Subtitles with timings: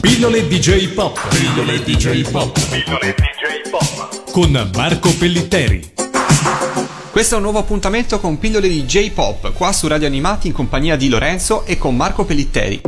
[0.00, 1.18] Pillole DJ Pop.
[1.28, 2.52] Pillole DJ Pop.
[2.68, 4.30] Pillole DJ Pop.
[4.30, 5.92] Con Marco Pellitteri.
[7.10, 10.94] Questo è un nuovo appuntamento con Pillole di J-Pop, qua su Radio Animati in compagnia
[10.94, 12.80] di Lorenzo e con Marco Pellitteri.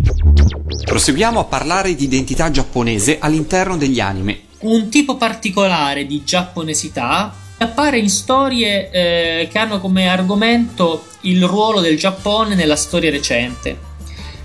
[0.84, 4.42] Proseguiamo a parlare di identità giapponese all'interno degli anime.
[4.60, 11.80] Un tipo particolare di giapponesità appare in storie eh, che hanno come argomento il ruolo
[11.80, 13.89] del Giappone nella storia recente.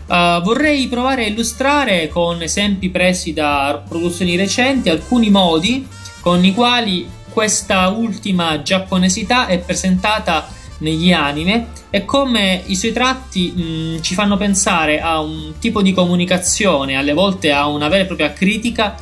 [0.08, 5.88] Uh, vorrei provare a illustrare con esempi presi da produzioni recenti alcuni modi
[6.22, 10.48] con i quali questa ultima giapponesità è presentata
[10.80, 15.94] negli anime e come i suoi tratti mh, ci fanno pensare a un tipo di
[15.94, 18.96] comunicazione, alle volte a una vera e propria critica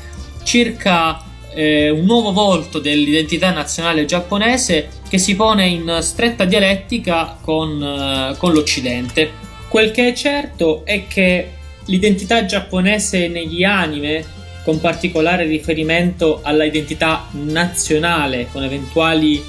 [0.44, 1.22] circa
[1.53, 8.38] eh, un nuovo volto dell'identità nazionale giapponese che si pone in stretta dialettica con, eh,
[8.38, 9.52] con l'Occidente.
[9.73, 11.50] Quel che è certo è che
[11.86, 14.23] l'identità giapponese negli anime,
[14.64, 19.44] con particolare riferimento alla identità nazionale, con eventuali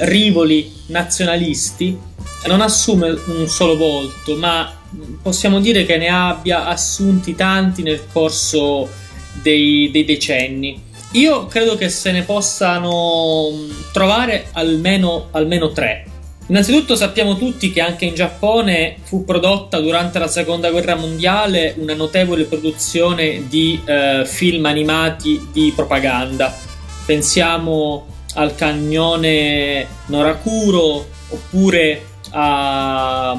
[0.00, 1.98] rivoli nazionalisti,
[2.44, 4.70] non assume un solo volto, ma
[5.22, 8.86] possiamo dire che ne abbia assunti tanti nel corso
[9.40, 10.78] dei, dei decenni.
[11.12, 13.48] Io credo che se ne possano
[13.94, 16.04] trovare almeno, almeno tre.
[16.46, 21.94] Innanzitutto sappiamo tutti che anche in Giappone fu prodotta durante la seconda guerra mondiale una
[21.94, 26.54] notevole produzione di eh, film animati di propaganda.
[27.06, 33.38] Pensiamo al cannone Norakuro oppure a,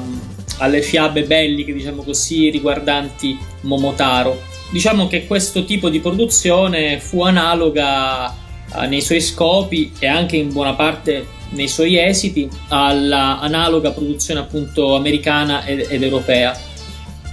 [0.58, 4.42] alle fiabe belliche, diciamo così, riguardanti Momotaro.
[4.72, 8.34] Diciamo che questo tipo di produzione fu analoga
[8.74, 14.40] eh, nei suoi scopi e anche in buona parte nei suoi esiti alla analoga produzione
[14.40, 16.58] appunto americana ed, ed europea.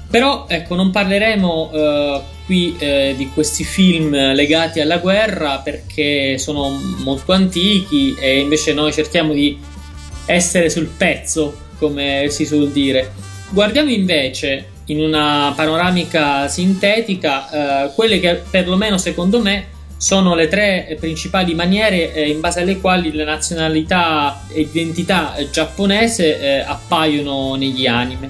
[0.09, 6.79] Però ecco, non parleremo eh, qui eh, di questi film legati alla guerra perché sono
[6.99, 9.57] molto antichi e invece noi cerchiamo di
[10.25, 13.11] essere sul pezzo, come si suol dire.
[13.49, 19.67] Guardiamo invece in una panoramica sintetica eh, quelle che perlomeno secondo me
[20.03, 26.41] sono le tre principali maniere eh, in base alle quali la nazionalità e identità giapponese
[26.41, 28.27] eh, appaiono negli anime.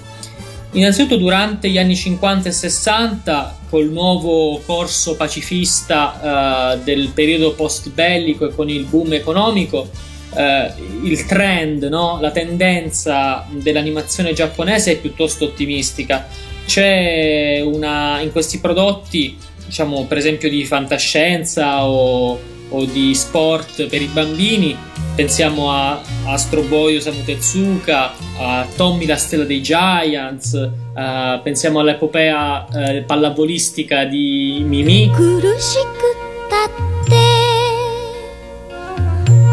[0.74, 7.90] Innanzitutto durante gli anni 50 e 60, col nuovo corso pacifista eh, del periodo post
[7.90, 9.90] bellico e con il boom economico,
[10.36, 12.20] eh, il trend, no?
[12.22, 16.28] la tendenza dell'animazione giapponese è piuttosto ottimistica.
[16.68, 24.03] C'è una, in questi prodotti diciamo per esempio di fantascienza o, o di sport per
[24.03, 24.77] i bambini
[25.15, 32.67] pensiamo a Astro Boy Osamu Tezuka a Tommy la stella dei Giants uh, pensiamo all'epopea
[32.71, 35.11] uh, pallavolistica di Mimi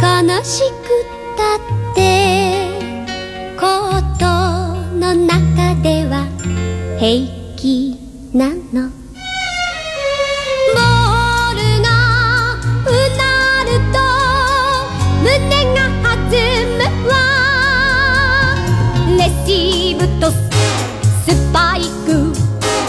[0.02, 1.06] 悲しく
[1.36, 2.70] たって
[3.58, 3.66] こ
[4.20, 4.26] と
[4.98, 6.28] の中では
[7.00, 7.89] 平気
[20.21, 20.37] とス
[21.53, 22.33] パイク」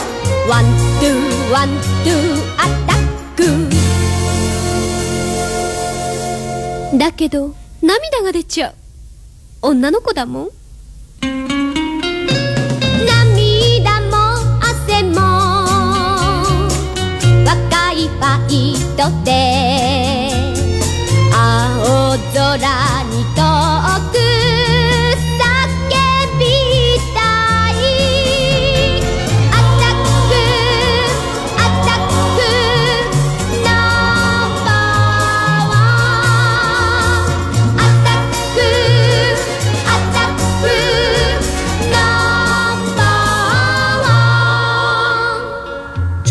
[0.49, 0.65] 「ワン・
[0.99, 1.69] ツー・ワン・
[2.03, 2.97] ツー・アタッ
[6.91, 8.75] ク」だけど涙が出ちゃう。
[9.63, 10.49] 女の子だもん。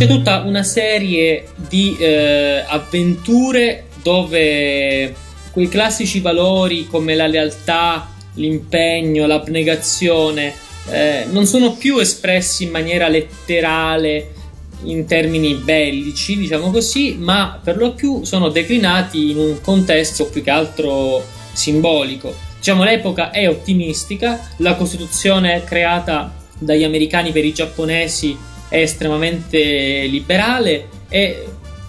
[0.00, 5.14] C'è tutta una serie di eh, avventure dove
[5.50, 10.54] quei classici valori come la lealtà, l'impegno, l'abnegazione
[10.88, 14.32] eh, non sono più espressi in maniera letterale
[14.84, 20.42] in termini bellici, diciamo così, ma per lo più sono declinati in un contesto più
[20.42, 21.22] che altro
[21.53, 22.34] simbolico.
[22.56, 30.88] Diciamo l'epoca è ottimistica, la Costituzione creata dagli americani per i giapponesi è estremamente liberale
[31.10, 31.44] e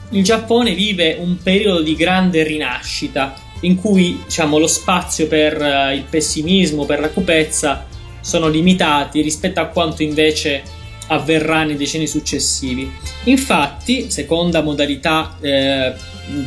[0.09, 5.93] il Giappone vive un periodo di grande rinascita in cui diciamo, lo spazio per uh,
[5.93, 7.85] il pessimismo, per la cupezza
[8.19, 10.63] sono limitati rispetto a quanto invece
[11.07, 12.91] avverrà nei decenni successivi.
[13.25, 15.93] Infatti, seconda modalità eh,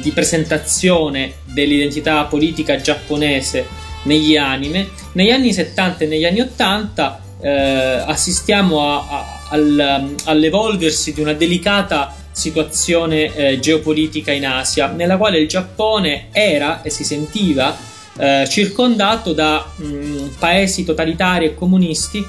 [0.01, 3.67] di presentazione dell'identità politica giapponese
[4.05, 7.51] negli anime, negli anni 70 e negli anni 80 eh,
[8.07, 15.39] assistiamo a, a, al, all'evolversi di una delicata situazione eh, geopolitica in Asia, nella quale
[15.39, 17.77] il Giappone era e si sentiva
[18.17, 22.25] eh, circondato da mh, paesi totalitari e comunisti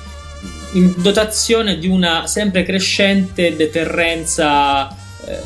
[0.73, 5.39] in dotazione di una sempre crescente deterrenza eh,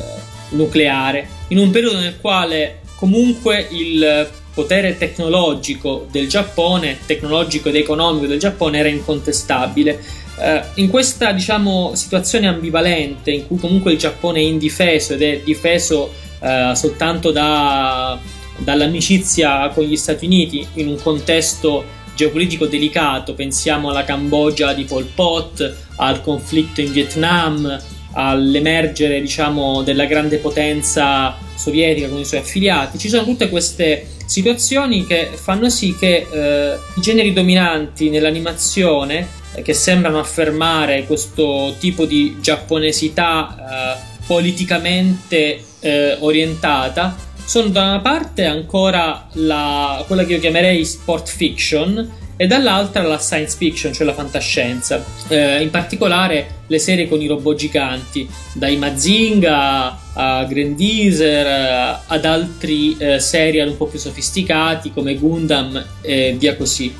[0.50, 8.26] nucleare, in un periodo nel quale comunque il potere tecnologico del Giappone, tecnologico ed economico
[8.26, 10.02] del Giappone era incontestabile.
[10.40, 15.40] Uh, in questa diciamo, situazione ambivalente in cui comunque il Giappone è indifeso ed è
[15.44, 18.18] difeso uh, soltanto da,
[18.56, 21.84] dall'amicizia con gli Stati Uniti in un contesto
[22.14, 27.78] geopolitico delicato, pensiamo alla Cambogia di Pol Pot, al conflitto in Vietnam,
[28.12, 32.98] all'emergere diciamo, della grande potenza sovietica con i suoi affiliati.
[32.98, 39.26] Ci sono tutte queste situazioni che fanno sì che eh, i generi dominanti nell'animazione, eh,
[39.62, 48.44] che sembrano affermare questo tipo di giapponesità eh, politicamente eh, orientata, sono da una parte
[48.44, 54.14] ancora la, quella che io chiamerei sport fiction e dall'altra la science fiction, cioè la
[54.14, 55.04] fantascienza.
[55.28, 62.24] Eh, in particolare le serie con i robot giganti, dai Mazinga a Grandizer eh, ad
[62.24, 66.94] altri eh, serial un po' più sofisticati come Gundam e via così.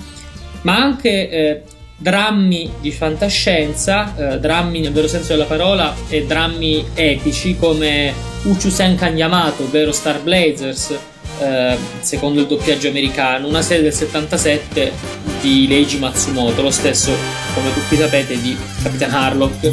[0.62, 1.62] Ma anche eh,
[2.00, 8.14] drammi di fantascienza, eh, drammi nel vero senso della parola e drammi epici come
[8.44, 10.96] Uchu Senkan Yamato, ovvero Star Blazers,
[11.40, 14.92] eh, secondo il doppiaggio americano, una serie del 77
[15.42, 17.12] di Leiji Matsumoto, lo stesso,
[17.54, 19.70] come tutti sapete, di Capitan Harlock.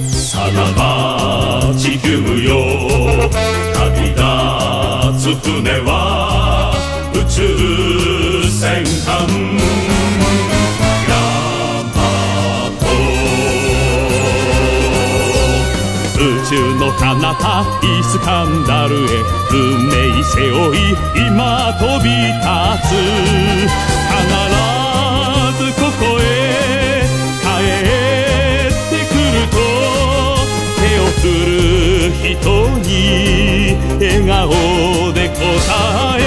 [8.58, 9.67] Senkan 宙
[17.40, 19.08] の彼方イスカンダルへ
[19.52, 22.48] 運命背負い今飛び立
[22.84, 22.92] つ
[24.08, 24.24] 必
[25.58, 26.24] ずここへ
[27.42, 29.56] 帰ってくると
[30.82, 31.52] 手を振る
[32.12, 32.46] 人
[32.80, 32.88] に
[34.00, 34.34] 笑顔
[35.14, 35.38] で答
[36.20, 36.22] え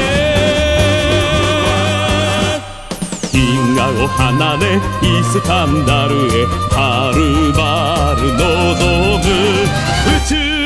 [3.33, 7.19] 銀河を離れイスカンダルへはる
[7.53, 9.25] ばる望む
[10.17, 10.60] 宇宙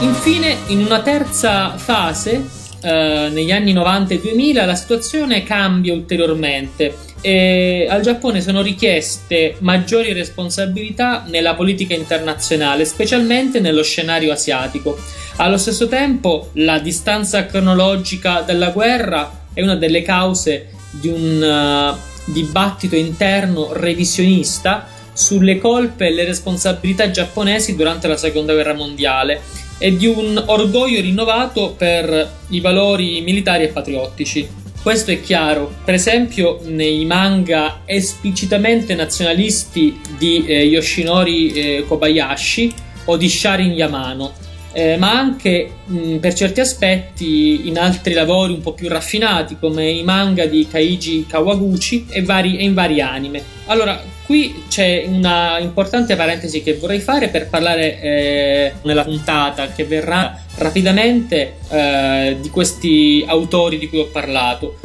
[0.00, 2.42] Infine, in una terza fase,
[2.80, 9.56] eh, negli anni 90 e 2000, la situazione cambia ulteriormente e al Giappone sono richieste
[9.58, 14.96] maggiori responsabilità nella politica internazionale, specialmente nello scenario asiatico.
[15.36, 22.14] Allo stesso tempo, la distanza cronologica della guerra è una delle cause di un uh,
[22.26, 29.40] dibattito interno revisionista sulle colpe e le responsabilità giapponesi durante la seconda guerra mondiale
[29.78, 34.64] e di un orgoglio rinnovato per i valori militari e patriottici.
[34.82, 42.72] Questo è chiaro, per esempio nei manga esplicitamente nazionalisti di eh, Yoshinori eh, Kobayashi
[43.06, 44.32] o di Sharin Yamano,
[44.72, 49.88] eh, ma anche mh, per certi aspetti in altri lavori un po' più raffinati come
[49.88, 53.42] i manga di Kaiji Kawaguchi e, vari, e in vari anime.
[53.66, 59.84] Allora, qui c'è una importante parentesi che vorrei fare per parlare eh, nella puntata che
[59.84, 64.78] verrà rapidamente eh, di questi autori di cui ho parlato.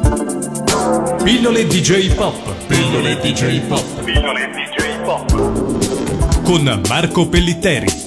[1.22, 2.66] Pillole DJ Pop.
[2.66, 4.02] Pillole DJ Pop.
[4.02, 6.42] Pillole DJ Pop.
[6.42, 8.01] Con Marco Pellitteri.